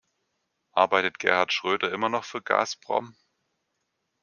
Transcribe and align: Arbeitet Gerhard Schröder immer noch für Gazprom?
Arbeitet 0.71 1.19
Gerhard 1.19 1.53
Schröder 1.53 1.91
immer 1.93 2.09
noch 2.09 2.23
für 2.23 2.41
Gazprom? 2.41 3.15